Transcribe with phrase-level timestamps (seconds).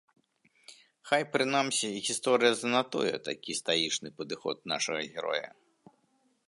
[1.09, 5.49] Хай прынамсі гісторыя занатуе такі стаічны падыход нашага героя.